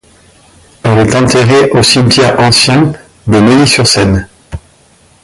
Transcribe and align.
Elle 0.83 0.97
est 0.97 1.15
enterrée 1.15 1.69
au 1.69 1.83
cimetière 1.83 2.39
ancien 2.39 2.91
de 3.27 3.39
Neuilly-sur-Seine. 3.39 4.27